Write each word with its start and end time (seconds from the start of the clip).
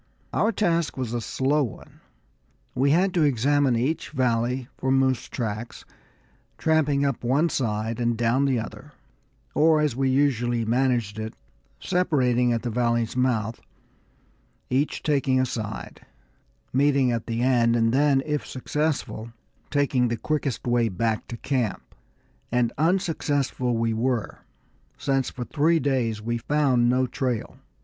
Our 0.33 0.51
task 0.51 0.97
was 0.97 1.13
a 1.13 1.21
slow 1.21 1.61
one; 1.63 1.99
we 2.73 2.89
had 2.89 3.13
to 3.13 3.21
examine 3.21 3.75
each 3.75 4.09
valley 4.09 4.67
for 4.75 4.91
moose 4.91 5.29
tracks, 5.29 5.85
tramping 6.57 7.05
up 7.05 7.23
one 7.23 7.49
side 7.49 7.99
and 7.99 8.17
down 8.17 8.45
the 8.45 8.57
other, 8.57 8.93
or 9.53 9.79
as 9.79 9.95
we 9.95 10.09
usually 10.09 10.65
managed 10.65 11.19
it, 11.19 11.35
separating 11.79 12.51
at 12.51 12.63
the 12.63 12.71
valley's 12.71 13.15
mouth, 13.15 13.61
each 14.71 15.03
taking 15.03 15.39
a 15.39 15.45
side, 15.45 16.01
meeting 16.73 17.11
at 17.11 17.27
the 17.27 17.43
end 17.43 17.75
and 17.75 17.93
then, 17.93 18.23
if 18.25 18.41
unsuccessful, 18.41 19.31
taking 19.69 20.07
the 20.07 20.17
quickest 20.17 20.65
way 20.65 20.89
back 20.89 21.27
to 21.27 21.37
camp. 21.37 21.93
And 22.51 22.73
unsuccessful 22.75 23.77
we 23.77 23.93
were, 23.93 24.39
since 24.97 25.29
for 25.29 25.45
three 25.45 25.79
days 25.79 26.23
we 26.23 26.39
found 26.39 26.89
no 26.89 27.05
trail. 27.05 27.57